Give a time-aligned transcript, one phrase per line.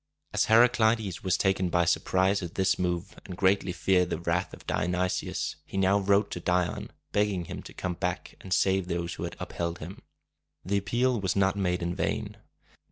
[0.33, 4.65] As Heraclides was taken by surprise at this move, and greatly feared the wrath of
[4.65, 9.25] Dionysius, he now wrote to Dion, begging him to come back and save those who
[9.25, 10.01] had upheld him.
[10.65, 12.37] The appeal was not made in vain.